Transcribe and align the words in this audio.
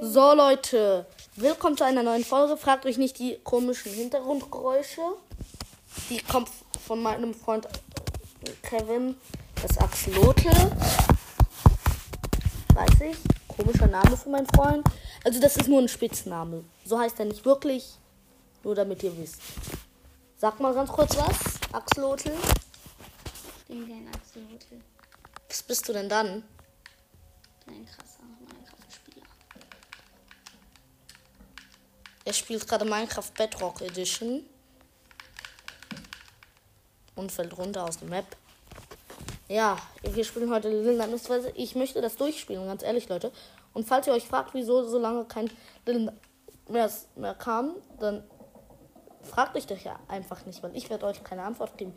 So 0.00 0.34
Leute, 0.34 1.06
willkommen 1.36 1.76
zu 1.76 1.84
einer 1.84 2.02
neuen 2.02 2.24
Folge. 2.24 2.56
Fragt 2.56 2.84
euch 2.84 2.98
nicht 2.98 3.18
die 3.20 3.38
komischen 3.44 3.92
Hintergrundgeräusche. 3.92 5.00
Die 6.10 6.18
kommen 6.18 6.46
von 6.84 7.00
meinem 7.00 7.32
Freund 7.32 7.68
Kevin, 8.62 9.16
das 9.62 9.78
Axolotl. 9.78 10.50
Weiß 12.74 13.00
ich. 13.02 13.16
Komischer 13.46 13.86
Name 13.86 14.16
für 14.16 14.30
meinen 14.30 14.48
Freund. 14.48 14.84
Also 15.22 15.40
das 15.40 15.56
ist 15.56 15.68
nur 15.68 15.80
ein 15.80 15.88
Spitzname. 15.88 16.64
So 16.84 16.98
heißt 16.98 17.20
er 17.20 17.26
nicht 17.26 17.44
wirklich. 17.44 17.96
Nur 18.64 18.74
damit 18.74 19.02
ihr 19.04 19.16
wisst. 19.16 19.40
Sag 20.36 20.58
mal 20.58 20.74
ganz 20.74 20.90
kurz 20.90 21.16
was, 21.16 21.72
Axolotl. 21.72 22.32
Ich 22.32 23.64
bin 23.66 23.88
kein 23.88 24.08
Axolotl. 24.08 24.80
Was 25.48 25.62
bist 25.62 25.88
du 25.88 25.92
denn 25.92 26.08
dann? 26.08 26.42
Ein 27.66 27.86
krasser 27.86 28.13
Er 32.26 32.32
spielt 32.32 32.66
gerade 32.66 32.84
Minecraft 32.84 33.30
Bedrock 33.36 33.82
Edition. 33.82 34.44
Und 37.16 37.30
fällt 37.30 37.56
runter 37.56 37.84
aus 37.84 37.98
der 37.98 38.08
Map. 38.08 38.24
Ja, 39.48 39.76
wir 40.02 40.24
spielen 40.24 40.50
heute 40.50 40.68
Little 40.68 40.96
Nightmares. 40.96 41.52
Ich 41.54 41.76
möchte 41.76 42.00
das 42.00 42.16
durchspielen, 42.16 42.66
ganz 42.66 42.82
ehrlich, 42.82 43.08
Leute. 43.08 43.30
Und 43.72 43.86
falls 43.86 44.06
ihr 44.06 44.14
euch 44.14 44.26
fragt, 44.26 44.54
wieso 44.54 44.82
so 44.88 44.98
lange 44.98 45.24
kein 45.26 45.50
Little 45.86 46.12
Nightmares 46.66 47.08
mehr 47.14 47.34
kam, 47.34 47.76
dann 48.00 48.24
fragt 49.22 49.54
euch 49.56 49.66
das 49.66 49.84
ja 49.84 49.98
einfach 50.08 50.44
nicht, 50.46 50.62
weil 50.62 50.74
ich 50.74 50.90
werde 50.90 51.06
euch 51.06 51.22
keine 51.22 51.42
Antwort 51.42 51.76
geben. 51.76 51.94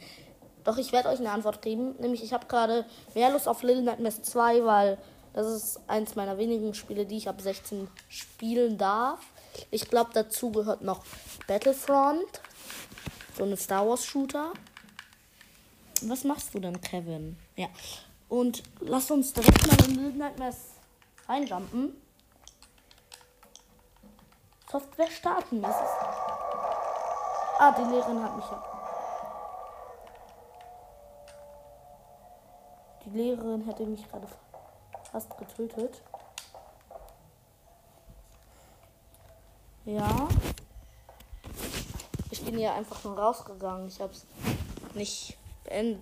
Doch 0.65 0.77
ich 0.77 0.91
werde 0.91 1.09
euch 1.09 1.19
eine 1.19 1.31
Antwort 1.31 1.61
geben. 1.61 1.95
Nämlich, 1.99 2.21
ich 2.21 2.33
habe 2.33 2.45
gerade 2.47 2.85
mehr 3.15 3.31
Lust 3.31 3.47
auf 3.47 3.63
Little 3.63 3.83
Nightmares 3.83 4.21
2, 4.21 4.65
weil 4.65 4.97
das 5.33 5.47
ist 5.47 5.79
eins 5.87 6.15
meiner 6.15 6.37
wenigen 6.37 6.73
Spiele, 6.73 7.05
die 7.05 7.17
ich 7.17 7.29
ab 7.29 7.39
16 7.39 7.87
spielen 8.09 8.77
darf. 8.77 9.21
Ich 9.71 9.89
glaube, 9.89 10.11
dazu 10.13 10.51
gehört 10.51 10.81
noch 10.81 11.03
Battlefront. 11.47 12.41
So 13.37 13.43
eine 13.43 13.57
Star 13.57 13.87
Wars 13.87 14.05
Shooter. 14.05 14.53
Was 16.03 16.23
machst 16.23 16.53
du 16.53 16.59
denn, 16.59 16.79
Kevin? 16.81 17.37
Ja. 17.55 17.67
Und 18.29 18.63
lass 18.81 19.09
uns 19.09 19.33
direkt 19.33 19.67
mal 19.67 19.85
in 19.85 19.95
Little 19.95 20.17
Nightmares 20.17 20.57
reinjumpen. 21.27 22.01
Software 24.69 25.09
starten. 25.09 25.61
Das 25.61 25.75
ist 25.75 25.95
ah, 27.59 27.71
die 27.71 27.89
Lehrerin 27.89 28.23
hat 28.23 28.35
mich 28.35 28.45
ja. 28.45 28.63
Die 33.05 33.09
Lehrerin 33.11 33.65
hätte 33.65 33.85
mich 33.85 34.07
gerade 34.09 34.27
fast 35.11 35.37
getötet. 35.37 36.01
Ja. 39.87 40.27
Ich 42.29 42.43
bin 42.43 42.59
ja 42.59 42.75
einfach 42.75 43.01
nur 43.05 43.17
rausgegangen. 43.17 43.87
Ich 43.87 44.01
hab's 44.01 44.25
nicht 44.93 45.37
beendet. 45.63 46.01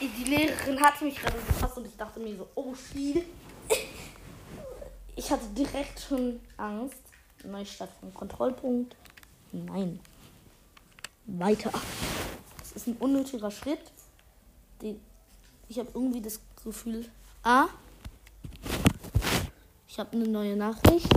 Die 0.00 0.24
Lehrerin 0.24 0.80
hatte 0.80 1.04
mich 1.04 1.14
gerade 1.14 1.38
gefasst 1.38 1.76
und 1.76 1.86
ich 1.86 1.96
dachte 1.96 2.18
mir 2.18 2.36
so, 2.36 2.48
oh 2.56 2.74
shit. 2.74 3.24
Ich 5.14 5.30
hatte 5.30 5.46
direkt 5.56 6.00
schon 6.00 6.40
Angst. 6.56 6.98
Neustart 7.44 7.90
vom 8.00 8.12
Kontrollpunkt. 8.12 8.96
Nein. 9.52 10.00
Weiter. 11.26 11.70
Das 12.58 12.72
ist 12.72 12.88
ein 12.88 12.96
unnötiger 12.96 13.52
Schritt. 13.52 13.92
Ich 15.68 15.78
habe 15.78 15.90
irgendwie 15.94 16.20
das 16.20 16.40
Gefühl. 16.64 17.08
Ah. 17.44 17.68
Ich 19.94 20.00
habe 20.00 20.10
eine 20.10 20.26
neue 20.26 20.56
Nachricht. 20.56 21.08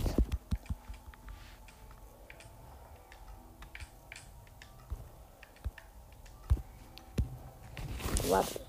Warte. 8.29 8.59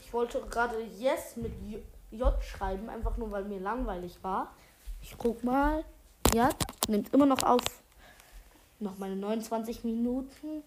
Ich 0.00 0.12
wollte 0.12 0.40
gerade 0.42 0.80
Yes 1.00 1.34
mit 1.34 1.52
J 2.12 2.44
schreiben, 2.44 2.88
einfach 2.88 3.16
nur 3.16 3.32
weil 3.32 3.42
mir 3.42 3.58
langweilig 3.58 4.22
war. 4.22 4.54
Ich 5.02 5.18
guck 5.18 5.42
mal. 5.42 5.84
Ja, 6.34 6.48
nimmt 6.88 7.14
immer 7.14 7.26
noch 7.26 7.44
auf. 7.44 7.62
Noch 8.80 8.98
meine 8.98 9.14
29 9.14 9.84
Minuten. 9.84 10.64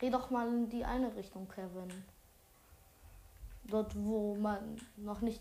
Geh 0.00 0.10
doch 0.10 0.28
mal 0.30 0.48
in 0.48 0.68
die 0.68 0.84
eine 0.84 1.14
Richtung, 1.14 1.46
Kevin. 1.46 2.02
Dort, 3.62 3.94
wo 3.94 4.34
man 4.34 4.76
noch 4.96 5.20
nicht. 5.20 5.40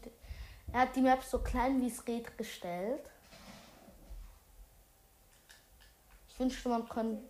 Er 0.73 0.81
hat 0.81 0.95
die 0.95 1.01
Map 1.01 1.23
so 1.23 1.39
klein 1.39 1.81
wie 1.81 1.87
es 1.87 2.05
geht 2.05 2.37
gestellt. 2.37 3.09
Ich 6.29 6.39
wünschte, 6.39 6.69
man 6.69 6.87
könnte. 6.87 7.23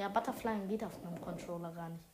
Ja, 0.00 0.08
Butterfly 0.08 0.66
geht 0.66 0.82
auf 0.82 0.96
einem 1.04 1.20
Controller 1.20 1.70
gar 1.72 1.90
nicht. 1.90 2.04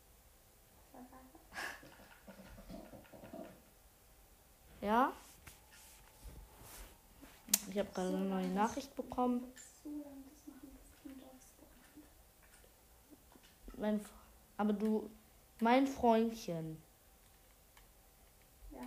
Ja? 4.80 5.12
Ich 7.70 7.78
habe 7.78 7.88
gerade 7.94 8.08
eine 8.08 8.24
neue 8.24 8.48
Nachricht 8.48 8.96
bekommen. 8.96 9.44
Mein, 13.76 14.04
aber 14.56 14.72
du, 14.72 15.08
mein 15.60 15.86
Freundchen. 15.86 16.82
Ja? 18.72 18.80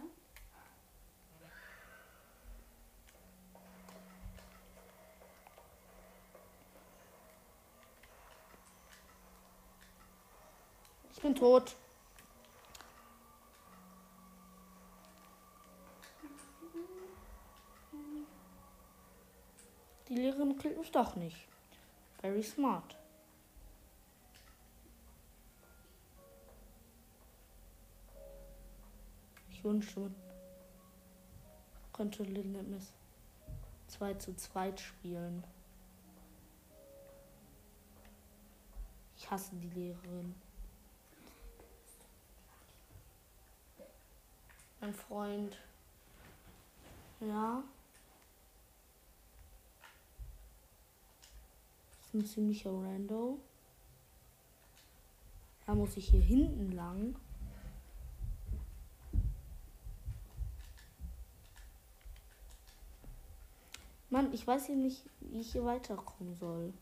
Ich 11.19 11.23
bin 11.23 11.35
tot. 11.35 11.75
Die 20.07 20.15
Lehrerin 20.15 20.57
killt 20.57 20.77
mich 20.77 20.89
doch 20.93 21.17
nicht. 21.17 21.35
Very 22.21 22.41
smart. 22.41 22.97
Ich 29.51 29.61
wünschte, 29.65 29.99
man 29.99 30.15
könnte 31.91 32.23
Little 32.23 32.45
Nightmares 32.45 32.93
2 33.87 34.13
zu 34.13 34.33
2 34.37 34.77
spielen. 34.77 35.43
Ich 39.17 39.29
hasse 39.29 39.53
die 39.57 39.67
Lehrerin. 39.67 40.33
Mein 44.81 44.93
Freund. 44.93 45.57
Ja. 47.19 47.63
Das 51.97 52.07
ist 52.07 52.13
ein 52.13 52.25
ziemlicher 52.25 52.71
Rando. 52.71 53.39
Da 55.65 55.75
muss 55.75 55.97
ich 55.97 56.09
hier 56.09 56.21
hinten 56.21 56.71
lang. 56.71 57.15
Mann, 64.09 64.33
ich 64.33 64.47
weiß 64.47 64.65
hier 64.65 64.75
nicht, 64.75 65.03
wie 65.19 65.41
ich 65.41 65.51
hier 65.51 65.65
weiterkommen 65.65 66.35
soll. 66.35 66.73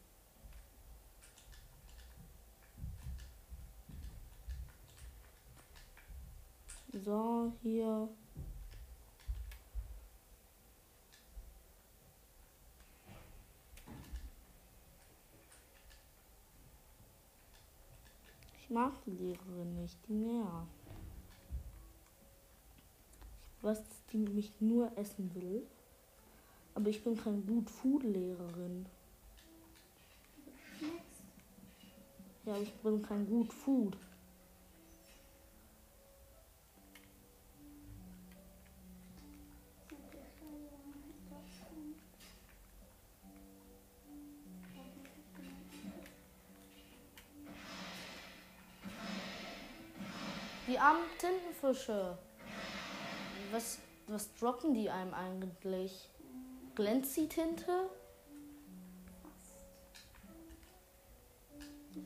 So, 7.03 7.51
hier. 7.61 8.09
Ich 18.59 18.69
mag 18.69 18.93
die 19.05 19.11
Lehrerin 19.11 19.81
nicht, 19.81 19.97
weiß, 23.67 23.83
dass 23.83 24.05
die 24.11 24.17
mich 24.17 24.51
nur 24.59 24.91
essen 24.97 25.33
will. 25.35 25.65
Aber 26.73 26.89
ich 26.89 27.03
bin 27.03 27.17
keine 27.17 27.41
gut 27.41 27.69
Food 27.69 28.03
Lehrerin. 28.03 28.85
Ja, 32.45 32.57
ich 32.57 32.73
bin 32.75 33.01
kein 33.01 33.27
gut 33.27 33.51
Food. 33.51 33.97
Tintenfische. 51.27 52.17
Was, 53.51 53.79
was 54.07 54.33
droppen 54.35 54.73
die 54.73 54.89
einem 54.89 55.13
eigentlich? 55.13 56.09
Glänzi-Tinte? 56.75 57.89
Die 61.93 62.05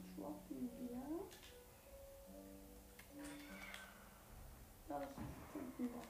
Tintenbottle. 5.54 6.02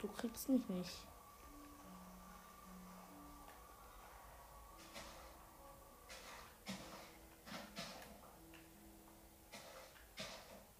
Du 0.00 0.08
kriegst 0.08 0.48
mich 0.48 0.68
nicht. 0.68 1.06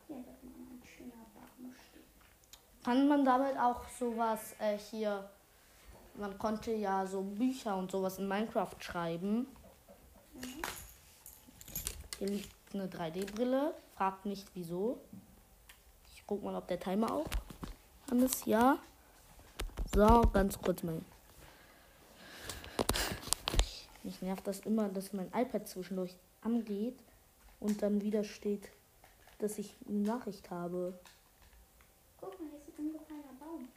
Hier 0.06 0.18
wird 0.18 0.44
mal 0.44 0.52
ein 0.70 0.82
schöner 0.86 1.26
Baum 1.34 1.74
stehen. 1.74 2.04
Kann 2.86 3.08
man 3.08 3.24
damit 3.24 3.58
auch 3.58 3.80
sowas 3.98 4.54
äh, 4.60 4.78
hier. 4.78 5.28
Man 6.14 6.38
konnte 6.38 6.70
ja 6.70 7.04
so 7.04 7.20
Bücher 7.20 7.76
und 7.76 7.90
sowas 7.90 8.18
in 8.18 8.28
Minecraft 8.28 8.76
schreiben. 8.78 9.48
Hier 12.20 12.28
liegt 12.28 12.48
eine 12.72 12.86
3D-Brille. 12.86 13.74
Fragt 13.96 14.24
nicht 14.24 14.46
wieso. 14.54 15.00
Ich 16.14 16.22
guck 16.28 16.44
mal, 16.44 16.54
ob 16.54 16.68
der 16.68 16.78
Timer 16.78 17.12
auch 17.12 17.26
an 18.08 18.22
ist. 18.22 18.46
Ja. 18.46 18.78
So, 19.92 20.22
ganz 20.32 20.56
kurz 20.56 20.84
mal. 20.84 21.02
Mich 24.04 24.22
nervt 24.22 24.46
das 24.46 24.60
immer, 24.60 24.88
dass 24.90 25.12
mein 25.12 25.32
iPad 25.34 25.66
zwischendurch 25.66 26.14
angeht 26.40 26.96
und 27.58 27.82
dann 27.82 28.00
wieder 28.00 28.22
steht, 28.22 28.70
dass 29.40 29.58
ich 29.58 29.74
eine 29.88 30.02
Nachricht 30.02 30.52
habe. 30.52 30.96
Guck 32.20 32.40
mal, 32.40 32.48
hier 32.48 32.58
ist 32.58 32.78
ein 32.78 32.86
umgefallener 32.86 33.34
Baum. 33.38 33.68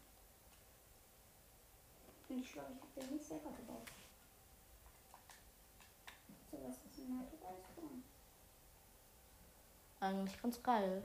Und 2.30 2.40
ich 2.40 2.54
glaube, 2.54 2.70
ich 2.74 2.82
habe 2.82 3.08
den 3.08 3.16
nicht 3.16 3.26
selber 3.28 3.50
gebaut. 3.52 3.88
So 6.52 6.58
was 6.64 6.76
ist 6.86 7.00
in 7.00 7.18
Natur 7.18 7.40
alles 7.48 7.64
drin. 7.76 8.04
Eigentlich 10.00 10.42
ganz 10.42 10.64
geil. 10.64 11.04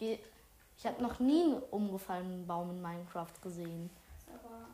Die, 0.00 0.18
ich 0.76 0.86
habe 0.86 1.02
noch 1.02 1.18
nie 1.20 1.42
einen 1.42 1.62
umgefallenen 1.70 2.46
Baum 2.46 2.70
in 2.70 2.82
Minecraft 2.82 3.32
gesehen. 3.42 3.90
Ist 4.18 4.28
aber 4.28 4.66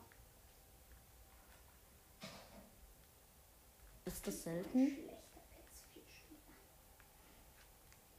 Ist 4.05 4.25
das 4.25 4.43
selten? 4.43 4.87
schlechter 4.87 5.41
PS4-Spieler. 5.51 6.39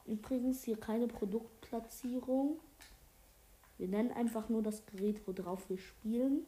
Übrigens 0.07 0.63
hier 0.65 0.79
keine 0.79 1.09
Produktplatzierung. 1.09 2.61
Wir 3.79 3.87
nennen 3.87 4.11
einfach 4.13 4.49
nur 4.49 4.63
das 4.63 4.85
Gerät, 4.87 5.23
worauf 5.27 5.71
wir 5.71 5.79
spielen. 5.79 6.45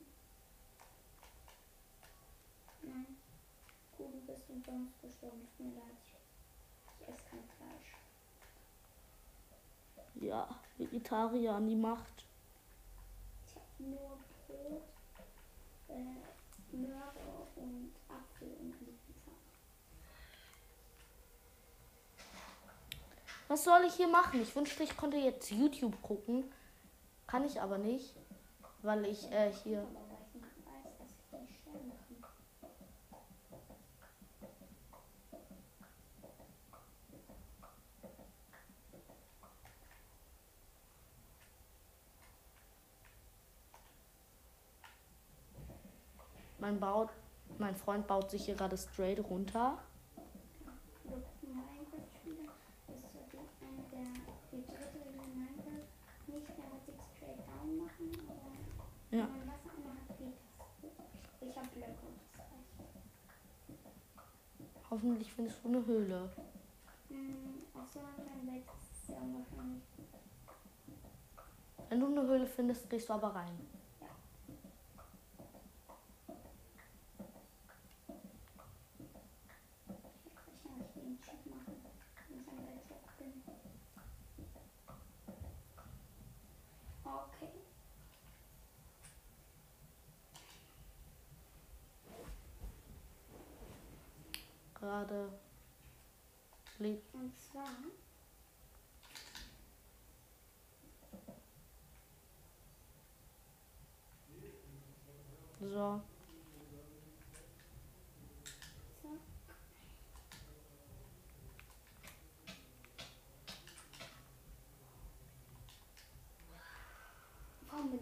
Nein. 2.83 3.07
Gut, 3.97 4.13
du 4.13 4.21
bist 4.27 4.51
umsonst 4.51 5.01
gestorben. 5.01 5.47
Tut 5.57 5.67
mir 5.67 5.75
leid. 5.75 5.97
Ich, 6.03 6.13
ich 7.01 7.09
esse 7.09 7.23
kein 7.31 7.45
Fleisch. 7.57 7.95
Ja, 10.17 10.61
Vegetarier 10.77 11.53
an 11.53 11.69
die 11.69 11.77
Macht. 11.77 12.27
Ich 13.47 13.55
habe 13.55 13.91
nur 13.91 14.19
Brot, 14.49 14.83
äh, 15.89 16.77
Möhre 16.77 17.47
und 17.55 17.93
Apfel 18.09 18.49
und 18.61 18.73
Pizza. 18.73 19.31
Was 23.47 23.63
soll 23.63 23.85
ich 23.87 23.95
hier 23.95 24.09
machen? 24.09 24.43
Ich 24.43 24.55
wünschte, 24.57 24.83
ich 24.83 24.97
konnte 24.97 25.17
jetzt 25.17 25.49
YouTube 25.53 26.03
gucken. 26.03 26.51
Kann 27.31 27.45
ich 27.45 27.61
aber 27.61 27.79
nicht, 27.79 28.17
weil 28.83 29.05
ich 29.05 29.31
äh, 29.31 29.53
hier. 29.53 29.87
Mein, 46.59 46.81
baut, 46.81 47.11
mein 47.59 47.77
Freund 47.77 48.09
baut 48.09 48.29
sich 48.29 48.47
hier 48.47 48.57
gerade 48.57 48.77
straight 48.77 49.21
runter. 49.31 49.79
Hoffentlich 65.03 65.33
findest 65.33 65.65
du 65.65 65.69
eine 65.69 65.87
Höhle. 65.87 66.29
Hm, 67.09 67.55
auf 67.73 67.89
so 67.91 68.01
einer 68.01 68.13
kleinen 68.13 68.47
Welt 68.53 68.65
ist 68.67 68.93
es 68.93 69.07
sehr 69.07 69.17
unwahrscheinlich. 69.17 69.83
Wenn 71.89 72.01
du 72.01 72.07
eine 72.07 72.21
Höhle 72.21 72.47
findest, 72.47 72.91
gehst 72.91 73.09
du 73.09 73.15
aber 73.15 73.35
rein. 73.35 73.59
Ich 80.27 80.35
kann 80.35 80.79
nicht 80.79 80.95
den 80.97 81.19
Check 81.23 81.47
machen, 81.47 81.77
wenn 82.29 82.41
ich 82.41 82.49
an 82.49 82.57
der 82.67 82.75
Job 82.87 83.01
bin. 83.17 83.43
Okay. 87.07 87.49
Gerade 95.11 95.33
lädt 96.79 97.03
Und 97.13 97.33
zwar 97.37 97.67
so. 105.61 106.01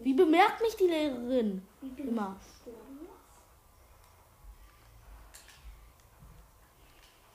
Wie 0.01 0.13
bemerkt 0.13 0.61
mich 0.61 0.75
die 0.75 0.83
Lehrerin? 0.85 1.65
Immer. 1.97 2.35
ich 2.39 2.47
gestorben 2.47 2.99
jetzt? 3.01 3.19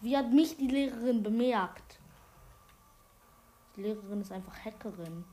Wie 0.04 0.14
hat 0.14 0.30
mich 0.30 0.54
die 0.58 0.68
Lehrerin 0.68 1.22
bemerkt? 1.22 1.98
Die 3.74 3.80
Lehrerin 3.80 4.20
ist 4.20 4.32
einfach 4.32 4.54
Hackerin. 4.62 5.24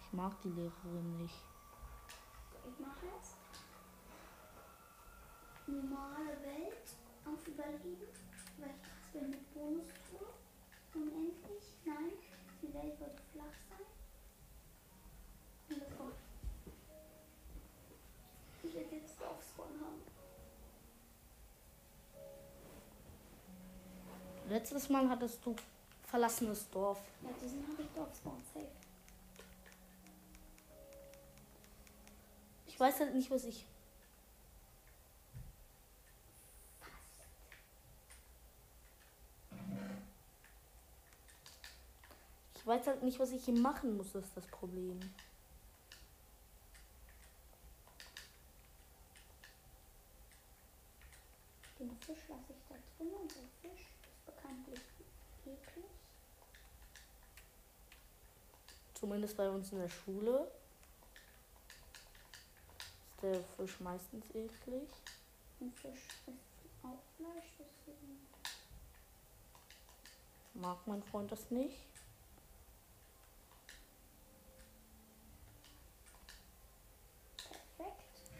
Ich 0.00 0.12
mag 0.12 0.32
die 0.42 0.48
Lehrerin 0.48 1.18
nicht. 1.18 1.44
Ich 2.68 2.80
mache 2.84 3.06
jetzt 3.14 3.36
normale 5.68 6.36
Welt 6.42 6.96
auf 7.24 7.46
Überleben, 7.46 8.08
weil 8.58 8.70
ich 8.70 8.82
krass 8.82 9.12
bin 9.12 9.30
mit 9.30 9.54
Bonustour. 9.54 10.34
Unendlich, 10.96 11.76
nein, 11.84 12.14
die 12.62 12.74
Welt 12.74 12.98
wird 12.98 13.20
flach 13.32 13.54
sein. 13.68 13.86
Und 15.68 15.80
das 15.80 15.96
kommt. 15.96 16.16
Ich 18.64 18.74
werde 18.74 18.96
jetzt 18.96 19.03
Letztes 24.48 24.88
Mal 24.88 25.08
hattest 25.08 25.44
du 25.44 25.56
verlassenes 26.06 26.68
Dorf. 26.70 27.00
Ja, 27.22 27.30
diesen 27.42 27.66
habe 27.66 27.82
ich 27.82 27.88
Dorfspawn 27.94 28.42
safe. 28.52 28.66
Ich 32.66 32.80
weiß 32.80 33.00
halt 33.00 33.14
nicht, 33.14 33.30
was 33.30 33.44
ich. 33.44 33.66
Ich 42.54 42.66
weiß 42.66 42.86
halt 42.86 43.02
nicht, 43.02 43.18
was 43.20 43.30
ich 43.30 43.44
hier 43.44 43.58
machen 43.60 43.96
muss, 43.96 44.14
ist 44.14 44.34
das 44.34 44.46
Problem. 44.46 44.98
Den 51.78 51.96
Fisch 51.98 52.24
lasse 52.28 52.52
ich 52.52 52.64
da 52.68 52.74
drin 52.96 53.12
und 53.12 53.30
der 53.30 53.42
Fisch 53.60 53.82
ist 53.82 54.24
bekanntlich 54.24 54.80
eklig. 55.44 55.84
Zumindest 59.04 59.36
bei 59.36 59.50
uns 59.50 59.70
in 59.70 59.80
der 59.80 59.88
Schule 59.90 60.50
ist 63.10 63.22
der 63.22 63.38
Fisch 63.54 63.78
meistens 63.80 64.24
eklig. 64.30 64.88
Und 65.60 65.74
Fisch 65.78 66.08
ist 66.26 66.82
auch 66.82 67.02
Fleisch, 67.18 67.52
deswegen. 67.58 68.26
Mag 70.54 70.78
mein 70.86 71.02
Freund 71.02 71.30
das 71.30 71.50
nicht? 71.50 71.86
Perfekt. 77.76 78.32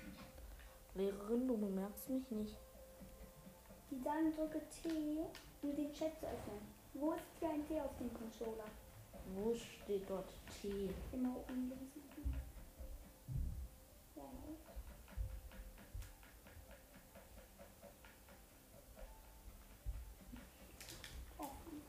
Lehrerin, 0.94 1.46
du 1.46 1.58
bemerkst 1.58 2.08
mich 2.08 2.30
nicht. 2.30 2.56
Die 3.90 4.00
sagen, 4.02 4.34
drücke 4.34 4.62
T, 4.70 5.26
um 5.60 5.76
den 5.76 5.92
Chat 5.92 6.18
zu 6.18 6.24
öffnen. 6.24 6.74
Wo 6.94 7.12
ist 7.12 7.22
hier 7.38 7.50
ein 7.50 7.68
T 7.68 7.78
auf 7.82 7.94
dem 7.98 8.14
Controller? 8.14 8.64
Wo 9.32 9.54
steht 9.54 10.08
dort 10.08 10.28
T? 10.60 10.88
Immer 11.12 11.36
oben 11.36 11.68
links 11.68 11.96
machen. 11.96 12.34
Ja, 14.14 14.22
offen. 21.38 21.82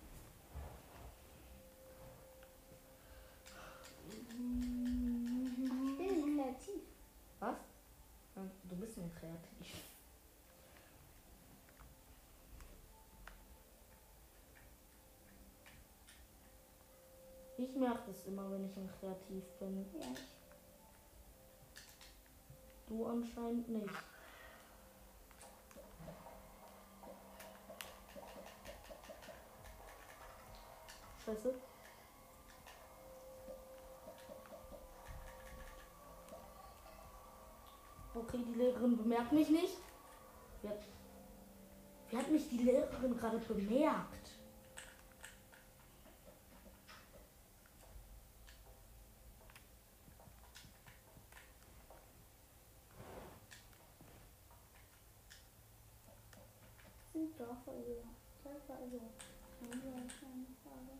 Ich 5.98 5.98
bin 5.98 6.38
kreativ. 6.38 6.82
Was? 7.40 7.56
Ja, 8.36 8.42
Du 8.70 8.76
bist 8.78 8.98
nur 8.98 9.10
kreativ. 9.20 9.68
Ich 17.68 17.76
merke 17.76 18.12
das 18.12 18.24
immer, 18.26 18.52
wenn 18.52 18.64
ich 18.66 18.78
im 18.78 18.88
Kreativ 19.00 19.44
bin. 19.60 19.86
Ja, 20.00 20.06
Du 22.88 23.08
anscheinend 23.08 23.68
nicht. 23.70 23.90
Scheiße. 31.26 31.56
Okay, 38.14 38.44
die 38.48 38.60
Lehrerin 38.60 38.96
bemerkt 38.96 39.32
mich 39.32 39.50
nicht. 39.50 39.78
Wie 40.62 40.70
hat, 40.70 40.84
wie 42.10 42.18
hat 42.18 42.30
mich 42.30 42.48
die 42.48 42.60
Lehrerin 42.60 43.18
gerade 43.18 43.40
bemerkt? 43.40 44.36
sind 57.16 57.25
doch 57.38 57.68
also. 57.68 58.04
Das 58.44 58.70
war 58.70 58.78
also. 58.78 59.02
Haben 59.62 59.82
wir 59.84 59.94
eine 59.94 60.08
kleine 60.08 60.46
Frage. 60.64 60.94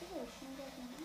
So, 0.00 0.04
ich 0.24 0.34
schnell 0.38 0.56
das 0.56 0.78
mal 0.78 0.84
an. 0.84 1.04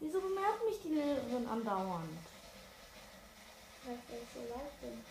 Wieso 0.00 0.20
bemerkt 0.20 0.64
mich 0.64 0.80
die 0.82 0.94
Lehrerin 0.94 1.46
andauernd? 1.48 2.18
Weil 3.84 3.94
ich 3.94 4.28
so 4.34 4.40
laut 4.48 4.80
bin. 4.80 5.04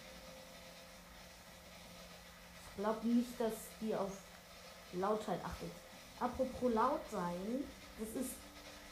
Ich 2.69 2.75
glaube 2.77 3.07
nicht, 3.07 3.39
dass 3.39 3.53
die 3.81 3.95
auf 3.95 4.11
Lautheit 4.93 5.43
achtet. 5.43 5.71
Apropos 6.19 6.73
laut 6.73 7.01
sein, 7.11 7.63
das 7.99 8.21
ist 8.21 8.31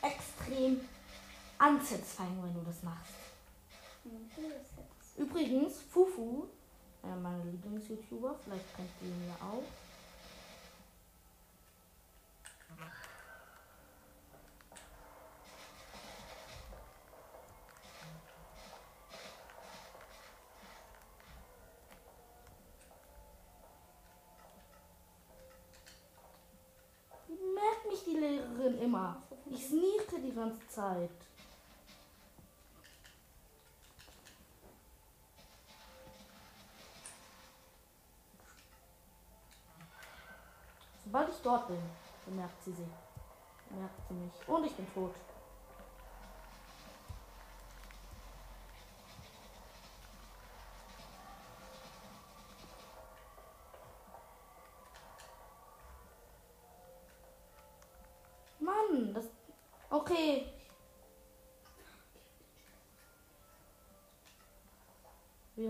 extrem 0.05 0.81
ansatisfying, 1.57 2.43
wenn 2.43 2.53
du 2.53 2.61
das 2.61 2.83
machst. 2.83 3.13
Übrigens, 5.17 5.81
Fufu, 5.91 6.47
einer 7.01 7.15
meiner 7.15 7.43
Lieblings-YouTuber, 7.45 8.35
vielleicht 8.43 8.75
kennt 8.75 8.89
ihr 9.01 9.07
ihn 9.07 9.27
ja 9.27 9.45
auch. 9.45 9.63
Merkt 27.27 27.85
mich 27.89 28.03
die 28.03 28.17
Lehrerin 28.19 28.79
immer. 28.79 29.24
Ich 29.47 29.67
sneake 29.67 30.19
die 30.21 30.33
ganze 30.33 30.67
Zeit. 30.67 31.09
Sobald 41.03 41.29
ich 41.29 41.41
dort 41.43 41.67
bin, 41.67 41.77
bemerkt 42.25 42.63
sie 42.63 42.71
sich. 42.71 42.87
Merkt 43.69 44.07
sie 44.07 44.13
mich. 44.15 44.47
Und 44.47 44.65
ich 44.65 44.73
bin 44.73 44.93
tot. 44.93 45.13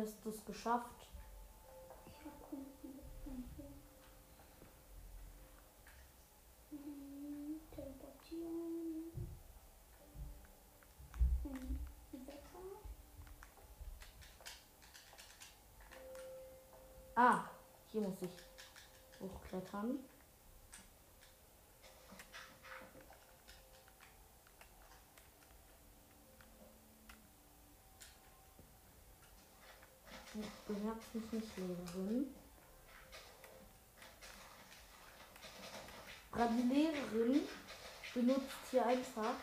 Hast 0.06 0.24
du 0.24 0.30
es 0.30 0.46
geschafft? 0.46 0.86
Ah, 17.18 17.46
hier 17.92 18.02
muss 18.02 18.22
ich 18.22 18.30
hochklettern. 19.22 20.00
Bemerkst 30.68 31.14
mich 31.14 31.32
nicht, 31.32 31.58
Lehrerin. 31.58 32.34
Gerade 36.32 36.54
die 36.56 36.74
Lehrerin 36.74 37.42
benutzt 38.14 38.58
hier 38.72 38.86
einfach 38.86 39.36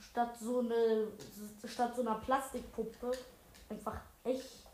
statt 0.00 0.36
so 0.38 0.58
eine 0.60 1.08
statt 1.66 1.94
so 1.96 2.02
einer 2.02 2.16
Plastikpuppe 2.16 3.12
einfach 3.70 4.00
echt 4.24 4.66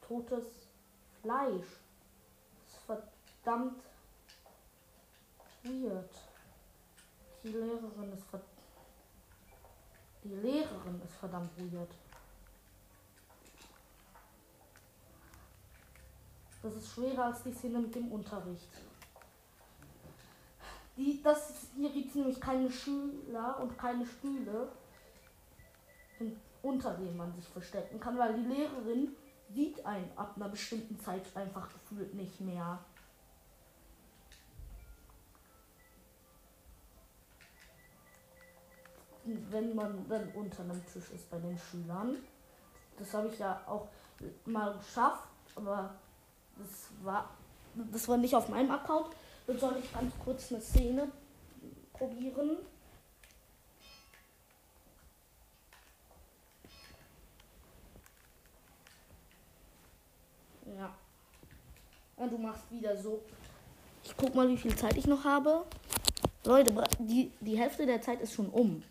totes 0.00 0.46
Fleisch. 1.20 1.66
Das 2.64 2.74
ist 2.74 3.12
verdammt 3.42 3.82
weird. 5.64 6.14
Die 7.42 7.48
Lehrerin 7.48 8.12
ist 8.12 8.24
ver 8.24 8.40
die 10.24 10.34
Lehrerin 10.34 11.02
ist 11.02 11.16
verdammt 11.16 11.50
weird. 11.58 11.90
Das 16.62 16.76
ist 16.76 16.92
schwerer 16.92 17.24
als 17.26 17.42
die 17.42 17.52
Szene 17.52 17.80
mit 17.80 17.94
dem 17.94 18.12
Unterricht. 18.12 18.68
Die, 20.96 21.20
das 21.22 21.66
hier 21.74 21.90
gibt 21.90 22.10
es 22.10 22.14
nämlich 22.14 22.40
keine 22.40 22.70
Schüler 22.70 23.58
und 23.60 23.76
keine 23.76 24.06
Stühle, 24.06 24.70
unter 26.62 26.94
denen 26.94 27.16
man 27.16 27.34
sich 27.34 27.48
verstecken 27.48 27.98
kann, 27.98 28.16
weil 28.18 28.34
die 28.34 28.48
Lehrerin 28.48 29.16
sieht 29.52 29.84
einen 29.84 30.10
ab 30.16 30.34
einer 30.36 30.48
bestimmten 30.48 30.98
Zeit 31.00 31.24
einfach 31.34 31.68
gefühlt 31.72 32.14
nicht 32.14 32.40
mehr. 32.40 32.78
Wenn 39.24 39.74
man 39.74 40.08
dann 40.08 40.28
unter 40.34 40.62
einem 40.62 40.84
Tisch 40.86 41.10
ist 41.10 41.30
bei 41.30 41.38
den 41.38 41.56
Schülern, 41.56 42.16
Das 42.98 43.14
habe 43.14 43.28
ich 43.28 43.38
ja 43.38 43.60
auch 43.66 43.88
mal 44.44 44.76
geschafft, 44.76 45.28
aber 45.56 45.94
das 46.56 46.88
war, 47.02 47.30
das 47.74 48.08
war 48.08 48.16
nicht 48.16 48.34
auf 48.34 48.48
meinem 48.48 48.70
Account. 48.70 49.08
Dann 49.46 49.58
soll 49.58 49.76
ich 49.82 49.92
ganz 49.92 50.12
kurz 50.24 50.52
eine 50.52 50.60
Szene 50.60 51.10
probieren. 51.92 52.58
Ja. 60.76 60.94
Und 62.16 62.32
du 62.32 62.38
machst 62.38 62.70
wieder 62.70 62.96
so. 62.96 63.22
Ich 64.04 64.16
guck 64.16 64.34
mal, 64.34 64.48
wie 64.48 64.56
viel 64.56 64.74
Zeit 64.76 64.96
ich 64.96 65.06
noch 65.06 65.24
habe. 65.24 65.64
Leute, 66.44 66.72
die, 66.98 67.32
die 67.40 67.58
Hälfte 67.58 67.86
der 67.86 68.00
Zeit 68.00 68.20
ist 68.20 68.34
schon 68.34 68.48
um. 68.48 68.82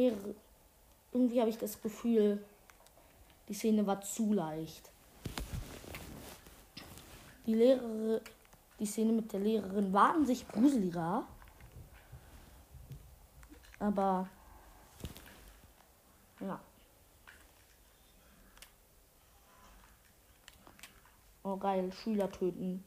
Mehrere. 0.00 0.34
Irgendwie 1.12 1.40
habe 1.40 1.50
ich 1.50 1.58
das 1.58 1.80
Gefühl, 1.80 2.42
die 3.48 3.54
Szene 3.54 3.86
war 3.86 4.00
zu 4.00 4.32
leicht. 4.32 4.90
Die 7.46 7.54
Lehrerin, 7.54 8.20
die 8.78 8.86
Szene 8.86 9.12
mit 9.12 9.32
der 9.32 9.40
Lehrerin 9.40 9.92
war 9.92 10.14
an 10.14 10.24
sich 10.24 10.46
gruseliger. 10.48 11.26
Aber 13.78 14.28
ja. 16.40 16.60
Oh 21.42 21.56
geil, 21.56 21.90
Schüler 21.92 22.30
töten. 22.30 22.84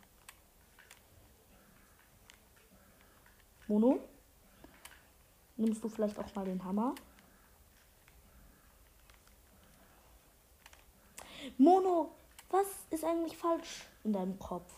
Mono? 3.68 4.00
Nimmst 5.56 5.84
du 5.84 5.90
vielleicht 5.90 6.18
auch 6.18 6.34
mal 6.36 6.46
den 6.46 6.64
Hammer? 6.64 6.96
Mono, 11.58 12.12
was 12.50 12.68
ist 12.90 13.04
eigentlich 13.04 13.38
falsch 13.38 13.86
in 14.04 14.14
deinem 14.14 14.40
Kopf? 14.40 14.72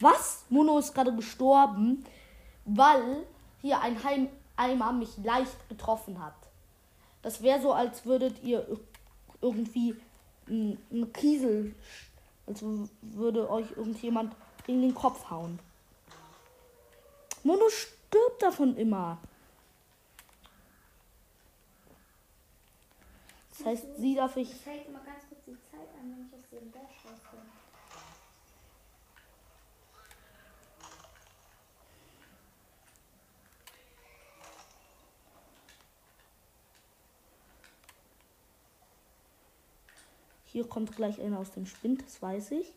Was? 0.00 0.44
Mono 0.50 0.78
ist 0.78 0.94
gerade 0.94 1.14
gestorben, 1.14 2.04
weil 2.64 3.26
hier 3.60 3.80
ein 3.80 4.02
Heim 4.02 4.28
Eimer 4.56 4.92
mich 4.92 5.16
leicht 5.18 5.68
getroffen 5.68 6.22
hat. 6.22 6.34
Das 7.22 7.42
wäre 7.42 7.60
so, 7.60 7.72
als 7.72 8.04
würdet 8.04 8.42
ihr 8.42 8.68
ir- 8.68 8.80
irgendwie 9.40 9.96
einen 10.48 11.12
Kiesel, 11.12 11.74
als 12.46 12.62
würde 13.00 13.48
euch 13.48 13.70
irgendjemand 13.76 14.34
in 14.66 14.82
den 14.82 14.94
Kopf 14.94 15.30
hauen. 15.30 15.58
Mono 17.44 17.68
stirbt 17.68 18.42
davon 18.42 18.76
immer. 18.76 19.18
Das 23.50 23.66
heißt, 23.66 23.96
sie 23.98 24.14
darf 24.14 24.36
ich. 24.36 24.50
Ich 24.50 24.64
zeige 24.64 24.90
mal 24.90 25.02
ganz 25.04 25.28
kurz 25.28 25.40
die 25.46 25.56
Zeit 25.70 25.88
an, 26.00 26.10
wenn 26.10 26.26
ich 26.26 26.34
aus 26.34 26.48
dem 26.50 26.72
Dash 26.72 27.04
raus 27.04 27.20
bin. 27.30 27.40
Hier 40.52 40.68
kommt 40.68 40.94
gleich 40.94 41.18
einer 41.18 41.38
aus 41.38 41.50
dem 41.52 41.64
Spind, 41.64 42.02
das 42.04 42.20
weiß 42.20 42.50
ich. 42.50 42.74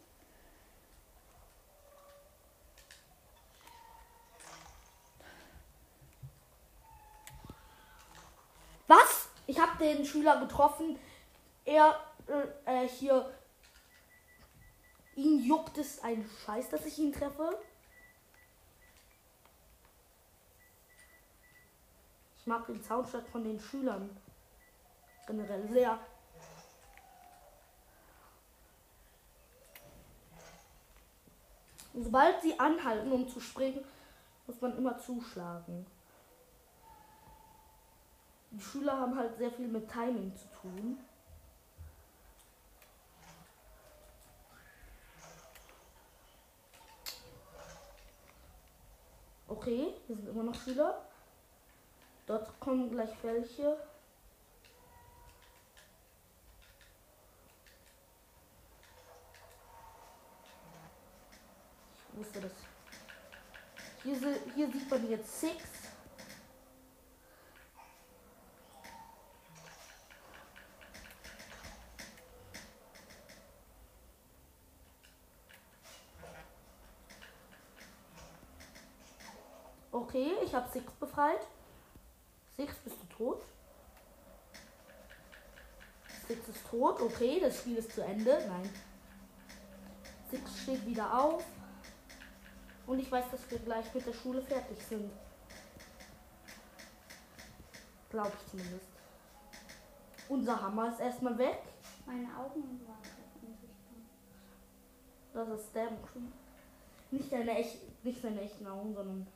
Was? 8.88 9.28
Ich 9.46 9.60
habe 9.60 9.75
den 9.94 10.06
Schüler 10.06 10.40
getroffen. 10.40 10.98
Er, 11.64 12.00
äh, 12.28 12.86
äh, 12.86 12.88
hier. 12.88 13.34
Ihn 15.16 15.40
juckt 15.46 15.78
es 15.78 16.04
ein 16.04 16.30
Scheiß, 16.46 16.70
dass 16.70 16.86
ich 16.86 17.00
ihn 17.00 17.14
treffe. 17.14 17.58
Ich 22.38 22.46
mag 22.46 22.66
den 22.68 22.84
Soundtrack 22.84 23.28
von 23.30 23.44
den 23.44 23.60
Schülern 23.60 24.10
generell 25.26 25.68
sehr. 25.70 25.98
Sobald 31.94 32.42
sie 32.42 32.60
anhalten, 32.60 33.12
um 33.12 33.28
zu 33.28 33.40
springen, 33.40 33.84
muss 34.48 34.60
man 34.60 34.78
immer 34.78 34.98
zuschlagen. 35.00 35.86
Die 38.56 38.62
Schüler 38.62 38.98
haben 38.98 39.18
halt 39.18 39.38
sehr 39.38 39.52
viel 39.52 39.68
mit 39.68 39.92
Timing 39.92 40.34
zu 40.34 40.48
tun. 40.62 40.98
Okay, 49.50 49.94
hier 50.08 50.16
sind 50.16 50.30
immer 50.30 50.44
noch 50.44 50.56
Schüler. 50.56 51.06
Dort 52.26 52.58
kommen 52.62 52.90
gleich 52.90 53.12
welche. 53.24 53.78
Ich 62.08 62.18
wusste 62.18 62.40
das. 62.40 62.54
Hier, 64.02 64.16
hier 64.56 64.72
sieht 64.72 64.90
man 64.90 65.10
jetzt 65.10 65.42
Six. 65.42 65.95
Okay, 80.16 80.32
ich 80.46 80.56
habe 80.56 80.70
Six 80.70 80.94
befreit. 80.94 81.46
Six, 82.56 82.74
bist 82.86 82.96
du 83.02 83.18
tot? 83.18 83.44
Six 86.26 86.48
ist 86.48 86.66
tot, 86.70 87.02
okay, 87.02 87.42
das 87.42 87.58
Spiel 87.58 87.76
ist 87.76 87.92
zu 87.92 88.02
Ende. 88.02 88.42
Nein. 88.48 88.70
Six 90.32 90.62
steht 90.62 90.86
wieder 90.86 91.20
auf. 91.20 91.44
Und 92.88 93.00
ich 93.00 93.12
weiß, 93.12 93.26
dass 93.30 93.52
wir 93.52 93.60
gleich 93.60 93.94
mit 93.94 94.06
der 94.06 94.14
Schule 94.14 94.42
fertig 94.42 94.78
sind. 94.88 95.12
Glaube 98.10 98.32
ich 98.40 98.52
zumindest. 98.52 98.88
Unser 100.30 100.62
Hammer 100.62 100.94
ist 100.94 101.02
erstmal 101.02 101.38
weg. 101.38 101.62
Meine 102.06 102.28
Augen 102.38 102.64
waren 102.88 103.02
unsichtbar. 103.42 103.98
Das 105.34 105.60
ist 105.60 105.76
der. 105.76 105.90
Nicht 107.12 107.34
deine, 107.34 107.52
echt, 107.58 108.06
nicht 108.06 108.24
deine 108.24 108.40
echten 108.40 108.66
Augen, 108.66 108.94
sondern. 108.94 109.28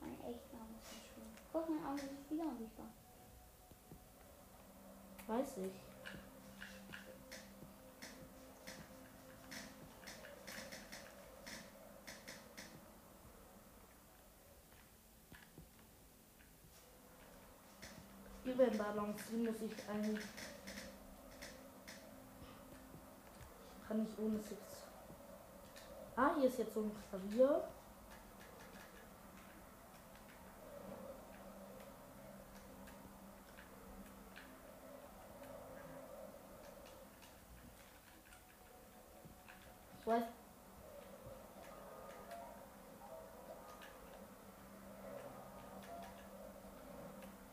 Meine 0.00 0.34
echten 0.34 0.56
Augen 0.56 0.78
sind 0.82 1.02
schön. 1.14 1.24
Guck, 1.52 1.68
meine 1.68 1.86
Augen 1.86 1.98
sind 1.98 2.30
wieder 2.30 2.44
unsichtbar. 2.44 2.86
Weiß 5.26 5.56
ich. 5.58 5.72
Hier 18.44 18.56
werden 18.56 18.78
Ballons, 18.78 19.20
die 19.30 19.36
muss 19.36 19.60
ich 19.60 19.72
eigentlich. 19.90 20.24
Ich 23.76 23.88
kann 23.88 24.02
nicht 24.02 24.18
ohne 24.18 24.38
Six. 24.38 24.62
Ah, 26.16 26.34
hier 26.36 26.48
ist 26.48 26.58
jetzt 26.58 26.72
so 26.72 26.80
ein 26.80 26.92
Klavier. 27.10 27.62
Ich 40.00 40.06
weiß. 40.06 40.24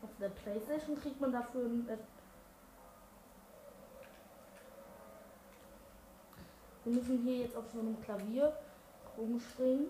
Auf 0.02 0.10
der 0.18 0.30
Playstation 0.46 0.96
kriegt 1.00 1.20
man 1.20 1.32
dafür 1.32 1.64
ein. 1.66 1.88
äh, 1.88 1.96
Wir 6.84 6.92
müssen 6.94 7.18
hier 7.24 7.38
jetzt 7.38 7.56
auf 7.56 7.64
so 7.74 7.80
einem 7.80 8.00
Klavier 8.00 8.56
rumspringen. 9.18 9.86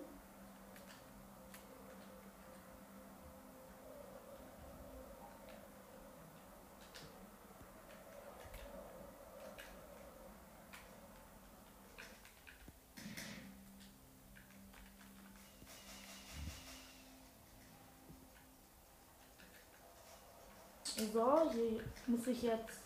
So, 21.17 21.49
hier 21.51 21.83
muss 22.05 22.27
ich 22.27 22.43
jetzt. 22.43 22.79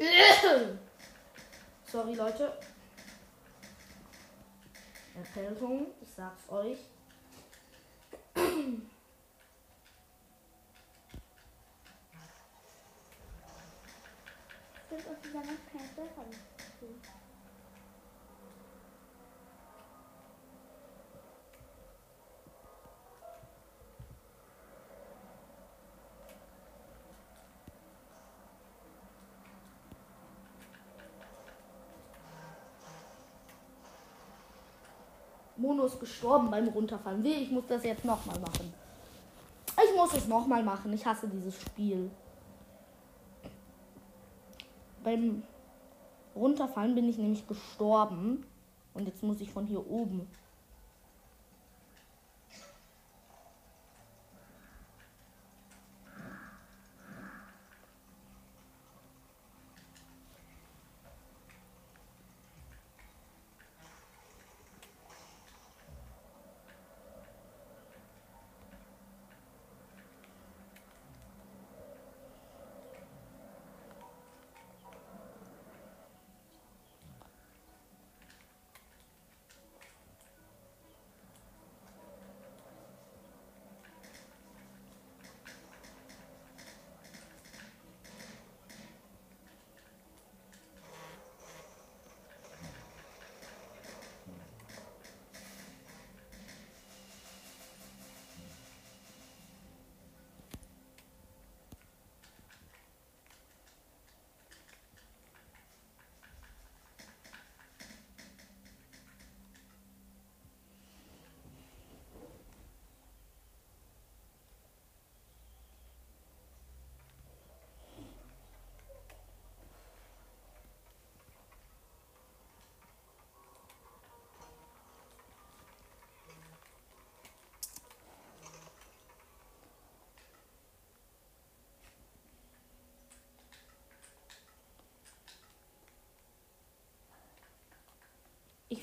Sorry, 1.86 2.12
Leute. 2.12 2.58
Erkältung, 5.14 5.86
ich 6.02 6.08
sag's 6.10 6.42
euch. 6.48 6.78
Es 8.34 8.42
gibt 14.90 15.08
auf 15.08 15.20
dieser 15.22 15.38
Map 15.38 15.72
keine 15.72 15.88
Dörfer. 15.94 16.24
Mono 35.64 35.86
ist 35.86 35.98
gestorben 35.98 36.50
beim 36.50 36.68
Runterfallen. 36.68 37.24
Weh, 37.24 37.42
ich 37.42 37.50
muss 37.50 37.64
das 37.68 37.84
jetzt 37.84 38.04
nochmal 38.04 38.38
machen. 38.38 38.72
Ich 39.82 39.96
muss 39.96 40.12
es 40.14 40.28
nochmal 40.28 40.62
machen. 40.62 40.92
Ich 40.92 41.06
hasse 41.06 41.26
dieses 41.26 41.58
Spiel. 41.60 42.10
Beim 45.02 45.42
Runterfallen 46.36 46.94
bin 46.94 47.08
ich 47.08 47.16
nämlich 47.16 47.46
gestorben. 47.48 48.44
Und 48.92 49.06
jetzt 49.06 49.22
muss 49.22 49.40
ich 49.40 49.50
von 49.50 49.66
hier 49.66 49.90
oben. 49.90 50.28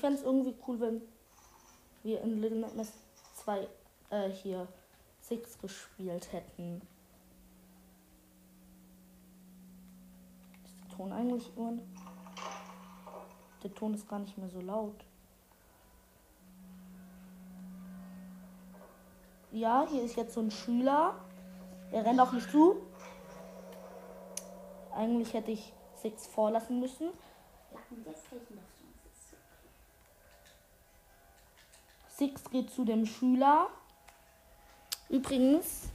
Fände 0.02 0.18
es 0.18 0.24
irgendwie 0.24 0.54
cool, 0.66 0.80
wenn 0.80 1.00
wir 2.02 2.20
in 2.22 2.40
Little 2.40 2.58
Nightmares 2.58 2.92
2 3.36 3.68
äh, 4.10 4.30
hier 4.30 4.66
Six 5.20 5.56
gespielt 5.60 6.32
hätten. 6.32 6.82
Ist 10.64 10.76
der 10.82 10.96
Ton 10.96 11.12
eigentlich 11.12 11.56
immer. 11.56 11.78
Der 13.62 13.72
Ton 13.72 13.94
ist 13.94 14.08
gar 14.08 14.18
nicht 14.18 14.36
mehr 14.36 14.48
so 14.48 14.60
laut. 14.60 15.04
Ja, 19.52 19.86
hier 19.88 20.02
ist 20.02 20.16
jetzt 20.16 20.34
so 20.34 20.40
ein 20.40 20.50
Schüler. 20.50 21.14
Er 21.92 22.04
rennt 22.04 22.18
auf 22.18 22.32
mich 22.32 22.50
zu. 22.50 22.82
Eigentlich 24.92 25.32
hätte 25.32 25.52
ich 25.52 25.72
Six 25.94 26.26
vorlassen 26.26 26.80
müssen. 26.80 27.10
Lachen 27.72 28.02
des 28.02 28.24
Kirchendorfs. 28.24 28.81
Six 32.22 32.44
geht 32.52 32.70
zu 32.70 32.84
dem 32.84 33.04
Schüler. 33.04 33.66
Übrigens, 35.08 35.88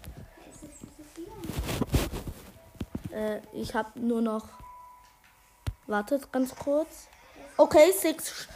äh, 3.12 3.40
ich 3.54 3.74
habe 3.74 3.98
nur 3.98 4.22
noch. 4.22 4.44
Wartet 5.86 6.30
ganz 6.34 6.54
kurz. 6.54 7.08
Okay, 7.56 7.94
Six. 7.94 8.50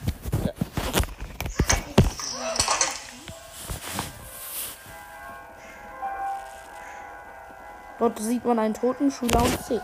Dort 8.00 8.20
sieht 8.20 8.44
man 8.44 8.60
einen 8.60 8.74
toten 8.74 9.10
Schüler 9.10 9.44
und 9.44 9.64
Six. 9.64 9.84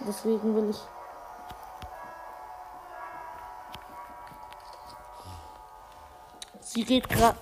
Deswegen 0.00 0.54
will 0.54 0.68
ich. 0.68 0.95
Sie 6.76 6.84
geht 6.84 7.06
gra- 7.08 7.34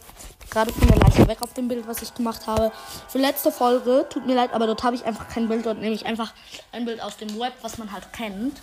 gerade 0.48 0.72
von 0.72 0.86
der 0.86 0.96
Leiche 0.98 1.26
weg 1.26 1.42
auf 1.42 1.52
dem 1.54 1.66
Bild, 1.66 1.88
was 1.88 2.00
ich 2.02 2.14
gemacht 2.14 2.46
habe. 2.46 2.70
Für 3.08 3.18
letzte 3.18 3.50
Folge, 3.50 4.06
tut 4.08 4.24
mir 4.26 4.36
leid, 4.36 4.52
aber 4.52 4.68
dort 4.68 4.84
habe 4.84 4.94
ich 4.94 5.04
einfach 5.04 5.26
kein 5.28 5.48
Bild. 5.48 5.66
Dort 5.66 5.78
nehme 5.80 5.92
ich 5.92 6.06
einfach 6.06 6.32
ein 6.70 6.84
Bild 6.84 7.00
aus 7.02 7.16
dem 7.16 7.36
Web, 7.40 7.52
was 7.62 7.76
man 7.76 7.90
halt 7.90 8.12
kennt. 8.12 8.62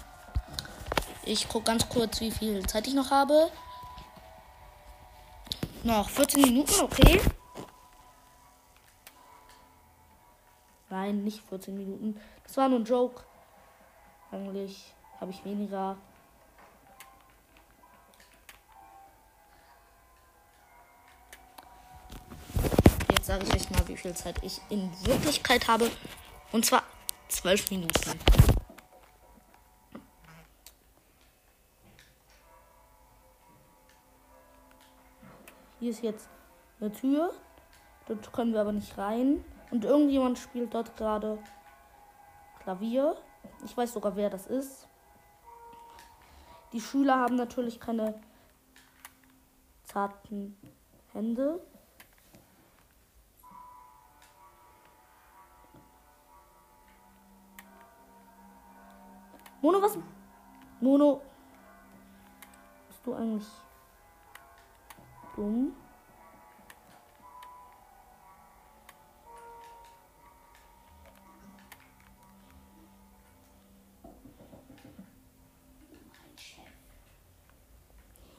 Ich 1.25 1.49
gucke 1.49 1.65
ganz 1.65 1.89
kurz, 1.89 2.21
wie 2.21 2.31
viel 2.31 2.65
Zeit 2.67 2.87
ich 2.87 2.93
noch 2.93 3.11
habe. 3.11 3.51
Noch 5.83 6.07
14 6.09 6.41
Minuten, 6.41 6.79
okay. 6.81 7.19
Nein, 10.89 11.25
nicht 11.25 11.41
14 11.49 11.77
Minuten. 11.77 12.17
Das 12.45 12.55
war 12.55 12.69
nur 12.69 12.79
ein 12.79 12.85
Joke. 12.85 13.23
Eigentlich 14.31 14.85
habe 15.19 15.31
ich 15.31 15.43
weniger. 15.43 15.97
Jetzt 23.21 23.27
sage 23.27 23.45
ich 23.45 23.53
euch 23.53 23.69
mal, 23.69 23.87
wie 23.87 23.95
viel 23.95 24.15
Zeit 24.15 24.43
ich 24.43 24.59
in 24.69 24.89
Wirklichkeit 25.05 25.67
habe. 25.67 25.91
Und 26.51 26.65
zwar 26.65 26.81
12 27.27 27.69
Minuten. 27.69 28.19
Hier 35.79 35.91
ist 35.91 36.01
jetzt 36.01 36.29
eine 36.79 36.91
Tür. 36.91 37.31
Dort 38.07 38.33
können 38.33 38.53
wir 38.53 38.61
aber 38.61 38.71
nicht 38.71 38.97
rein. 38.97 39.45
Und 39.69 39.85
irgendjemand 39.85 40.39
spielt 40.39 40.73
dort 40.73 40.97
gerade 40.97 41.37
Klavier. 42.63 43.15
Ich 43.63 43.77
weiß 43.77 43.93
sogar, 43.93 44.15
wer 44.15 44.31
das 44.31 44.47
ist. 44.47 44.87
Die 46.73 46.81
Schüler 46.81 47.19
haben 47.19 47.35
natürlich 47.35 47.79
keine 47.79 48.19
zarten 49.83 50.57
Hände. 51.13 51.61
Mono, 59.61 59.79
was? 59.79 59.95
Mono. 60.79 61.21
Bist 62.87 63.05
du 63.05 63.13
eigentlich 63.13 63.47
dumm? 65.35 65.75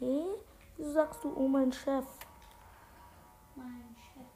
Hey, 0.01 0.27
wieso 0.77 0.93
sagst 0.93 1.23
du, 1.23 1.33
oh 1.37 1.47
mein 1.47 1.71
Chef? 1.73 2.05
Mein 3.55 3.95
Chef. 3.95 4.27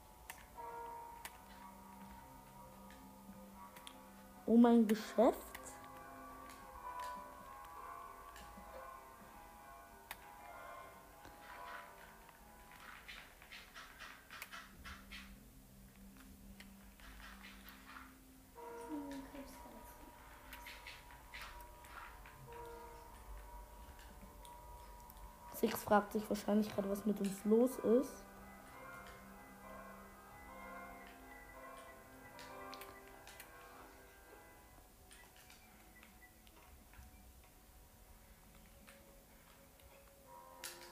Oh 4.47 4.57
mein 4.57 4.87
Geschäft? 4.87 5.56
Fragt 25.97 26.13
sich 26.13 26.29
wahrscheinlich 26.29 26.69
gerade, 26.75 26.91
was 26.91 27.07
mit 27.07 27.19
uns 27.21 27.43
los 27.47 27.71
ist. 27.79 28.23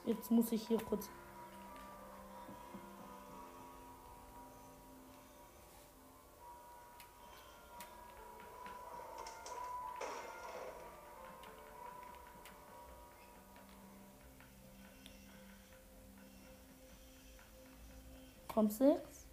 Jetzt 0.07 0.31
muss 0.31 0.51
ich 0.51 0.67
hier 0.67 0.79
kurz. 0.79 1.07
Kommt 18.55 18.71
sechs. 18.71 19.27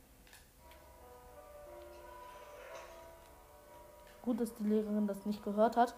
Gut, 4.22 4.40
dass 4.40 4.52
die 4.54 4.64
Lehrerin 4.64 5.06
das 5.06 5.24
nicht 5.26 5.44
gehört 5.44 5.76
hat. 5.76 5.94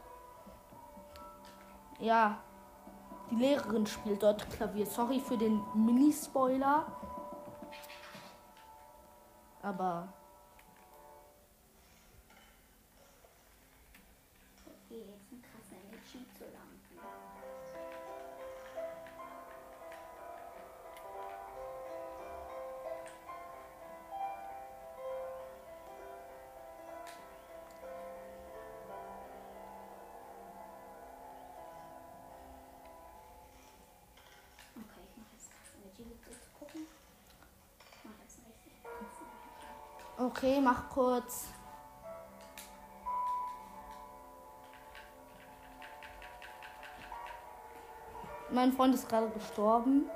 Ja, 2.00 2.42
die 3.30 3.36
Lehrerin 3.36 3.86
spielt 3.86 4.22
dort 4.22 4.50
Klavier. 4.50 4.84
Sorry 4.84 5.20
für 5.20 5.38
den 5.38 5.58
Mini-Spoiler. 5.74 6.84
Aber 9.62 10.08
okay, 40.44 40.60
mach 40.60 40.88
kurz. 40.90 41.46
Mein 48.50 48.72
Freund 48.72 48.94
ist 48.94 49.08
gerade 49.08 49.30
gestorben. 49.30 50.08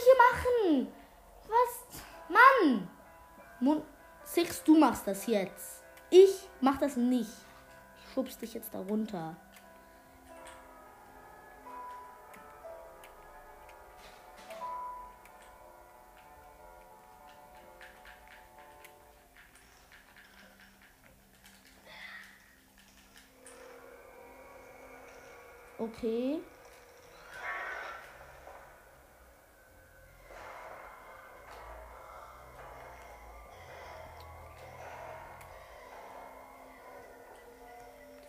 Ich 0.00 0.04
hier 0.04 0.14
machen? 0.16 0.92
Was? 1.48 2.02
Mann! 2.28 2.88
Mon 3.60 3.82
Six, 4.24 4.62
du 4.62 4.78
machst 4.78 5.06
das 5.06 5.26
jetzt. 5.26 5.82
Ich 6.08 6.48
mach 6.60 6.78
das 6.78 6.96
nicht. 6.96 7.30
Ich 7.96 8.14
schubst 8.14 8.40
dich 8.40 8.54
jetzt 8.54 8.72
da 8.72 8.80
runter. 8.80 9.36
Okay. 25.78 26.40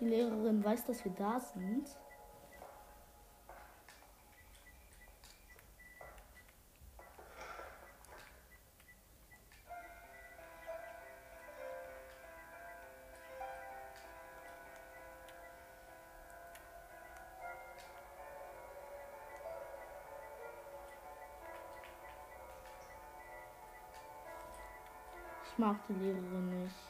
Die 0.01 0.07
Lehrerin 0.07 0.63
weiß, 0.63 0.85
dass 0.85 1.05
wir 1.05 1.11
da 1.11 1.39
sind. 1.39 1.87
Ich 25.45 25.57
mag 25.59 25.77
die 25.87 25.93
Lehrerin 25.93 26.63
nicht. 26.63 26.80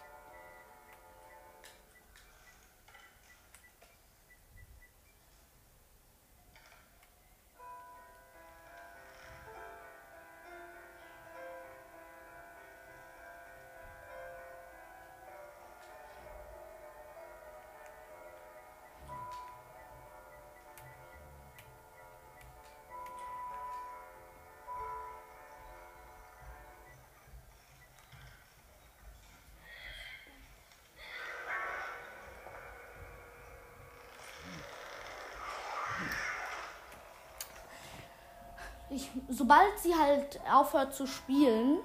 ich, 38.91 39.09
sobald 39.29 39.79
sie 39.79 39.95
halt 39.95 40.39
aufhört 40.51 40.93
zu 40.93 41.07
spielen, 41.07 41.79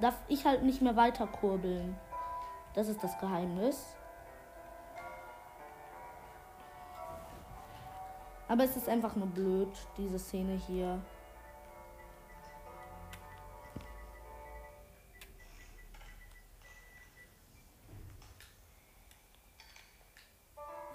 darf 0.00 0.14
ich 0.28 0.46
halt 0.46 0.62
nicht 0.62 0.80
mehr 0.80 0.96
weiter 0.96 1.26
kurbeln. 1.26 1.98
Das 2.74 2.88
ist 2.88 3.02
das 3.02 3.18
Geheimnis. 3.18 3.94
Aber 8.48 8.64
es 8.64 8.76
ist 8.76 8.88
einfach 8.88 9.14
nur 9.14 9.26
blöd, 9.26 9.68
diese 9.98 10.18
Szene 10.18 10.54
hier. 10.54 11.00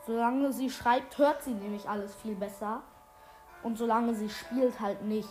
Solange 0.06 0.52
sie 0.52 0.70
schreibt, 0.70 1.18
hört 1.18 1.44
sie 1.44 1.54
nämlich 1.54 1.88
alles 1.88 2.16
viel 2.16 2.36
besser. 2.36 2.82
Und 3.64 3.78
solange 3.78 4.14
sie 4.14 4.30
spielt, 4.30 4.80
halt 4.80 5.02
nicht. 5.04 5.30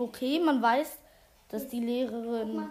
Okay, 0.00 0.38
man 0.38 0.62
weiß, 0.62 0.96
dass 1.48 1.66
die 1.66 1.80
Guck 1.80 1.88
Lehrerin. 1.88 2.54
mal. 2.54 2.68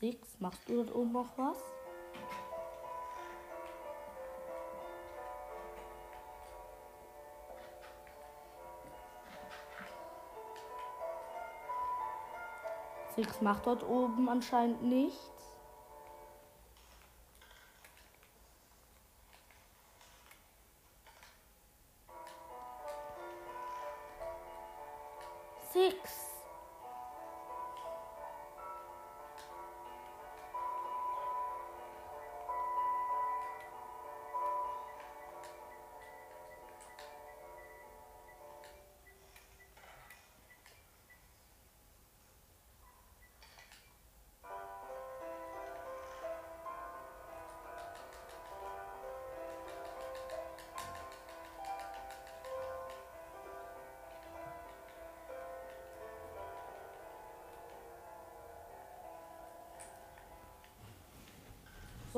Six, 0.00 0.38
machst 0.38 0.60
du 0.68 0.76
dort 0.76 0.94
oben 0.94 1.12
noch 1.12 1.36
was? 1.36 1.58
Six 13.18 13.40
macht 13.40 13.66
dort 13.66 13.82
oben 13.82 14.28
anscheinend 14.28 14.80
nichts. 14.84 15.37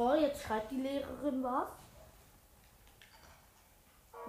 So, 0.00 0.14
jetzt 0.14 0.42
schreibt 0.42 0.70
die 0.70 0.80
Lehrerin 0.80 1.42
was. 1.42 1.68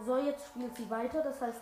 So, 0.05 0.17
jetzt 0.17 0.47
spielt 0.47 0.75
sie 0.75 0.89
weiter. 0.89 1.23
Das 1.23 1.39
heißt. 1.39 1.61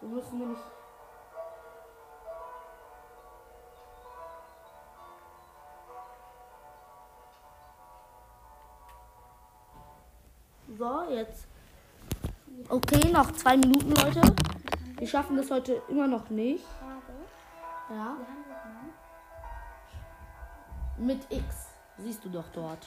Wir 0.00 0.08
müssen 0.08 0.38
nämlich. 0.38 0.58
So, 10.78 11.02
jetzt. 11.10 11.46
Okay, 12.70 13.12
noch 13.12 13.30
zwei 13.32 13.58
Minuten, 13.58 13.90
Leute. 13.90 14.34
Wir 14.98 15.06
schaffen 15.06 15.36
das 15.36 15.48
heute 15.50 15.80
immer 15.88 16.08
noch 16.08 16.28
nicht. 16.28 16.64
Ja. 17.88 18.16
Mit 20.96 21.20
X. 21.30 21.68
Siehst 21.98 22.24
du 22.24 22.28
doch 22.28 22.48
dort. 22.52 22.84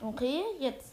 Okay, 0.00 0.42
jetzt. 0.58 0.89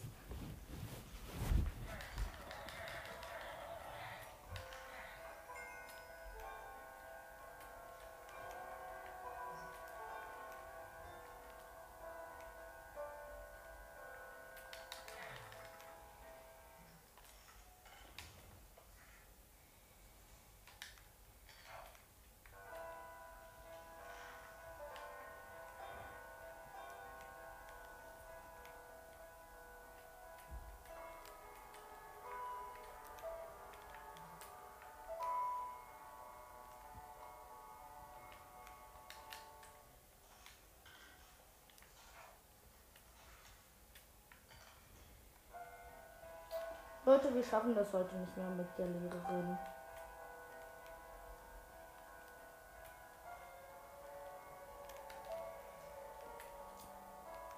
Leute, 47.08 47.34
wir 47.34 47.42
schaffen 47.42 47.74
das 47.74 47.90
heute 47.94 48.14
nicht 48.16 48.36
mehr 48.36 48.50
mit 48.50 48.66
der 48.76 48.86
Lehrerin. 48.86 49.56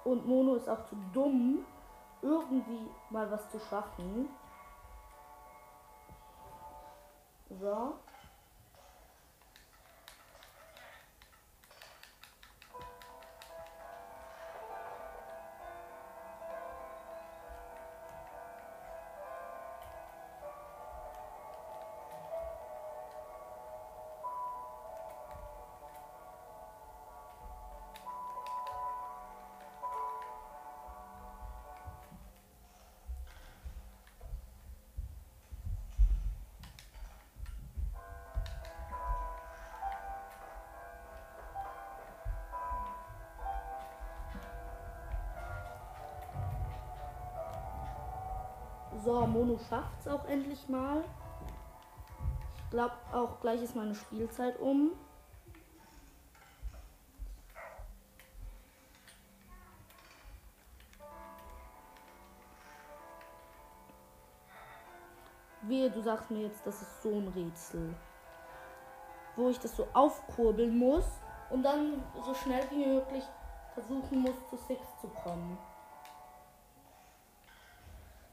Und 0.05 0.25
Mono 0.25 0.55
ist 0.55 0.69
auch 0.69 0.85
zu 0.85 0.95
dumm, 1.13 1.65
irgendwie 2.21 2.89
mal 3.09 3.29
was 3.29 3.49
zu 3.49 3.59
schaffen. 3.59 4.29
So. 7.49 7.95
So, 49.03 49.25
Mono 49.25 49.57
schafft's 49.67 50.07
auch 50.07 50.25
endlich 50.25 50.69
mal. 50.69 51.03
Ich 52.57 52.69
glaube 52.69 52.93
auch 53.11 53.39
gleich 53.41 53.59
ist 53.63 53.75
meine 53.75 53.95
Spielzeit 53.95 54.59
um. 54.59 54.91
Wehe, 65.63 65.89
du 65.89 66.01
sagst 66.01 66.29
mir 66.29 66.43
jetzt, 66.43 66.65
das 66.67 66.81
ist 66.81 67.01
so 67.01 67.09
ein 67.09 67.27
Rätsel. 67.29 67.95
Wo 69.35 69.49
ich 69.49 69.59
das 69.59 69.75
so 69.75 69.87
aufkurbeln 69.93 70.77
muss 70.77 71.05
und 71.49 71.63
dann 71.63 72.03
so 72.23 72.35
schnell 72.35 72.69
wie 72.69 72.85
möglich 72.85 73.23
versuchen 73.73 74.19
muss, 74.19 74.35
zu 74.49 74.57
Six 74.57 74.81
zu 75.01 75.07
kommen. 75.07 75.57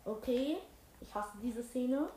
Okay, 0.09 0.57
ich 1.03 1.15
hasse 1.15 1.37
diese 1.43 1.63
Szene. 1.63 2.09